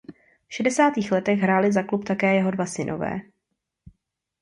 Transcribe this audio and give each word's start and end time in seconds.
V 0.47 0.53
šedesátých 0.53 1.11
letech 1.11 1.39
hráli 1.39 1.71
za 1.71 1.83
klub 1.83 2.03
také 2.05 2.35
jeho 2.35 2.51
dva 2.51 2.65
synové. 2.65 3.21